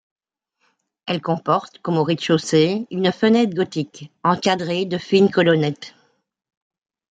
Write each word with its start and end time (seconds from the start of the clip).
Elle 1.05 1.21
comporte 1.21 1.77
comme 1.83 1.97
au 1.99 2.03
rez-de-chaussée 2.03 2.87
une 2.89 3.11
fenêtre 3.11 3.53
gothique 3.53 4.11
encadrée 4.23 4.85
de 4.85 4.97
fines 4.97 5.29
colonnettes. 5.29 5.93